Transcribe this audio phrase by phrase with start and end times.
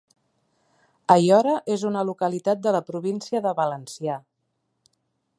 [1.15, 4.17] Aiora és una localitat de la província de Valencià.